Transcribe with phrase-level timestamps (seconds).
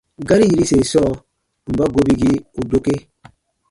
[0.27, 1.11] Gari yiruse sɔɔ:
[1.71, 3.01] mba gobigii u dokee?